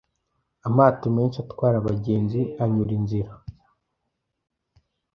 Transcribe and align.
Amato 0.67 1.05
menshi 1.17 1.37
atwara 1.43 1.75
abagenzi 1.79 2.39
anyura 2.63 2.91
inzira 2.99 3.31